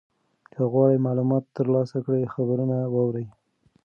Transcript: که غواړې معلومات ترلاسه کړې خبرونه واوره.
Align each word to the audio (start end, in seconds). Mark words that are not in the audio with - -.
که 0.53 0.61
غواړې 0.71 0.97
معلومات 1.07 1.43
ترلاسه 1.57 1.97
کړې 2.05 2.31
خبرونه 2.33 2.77
واوره. 2.93 3.23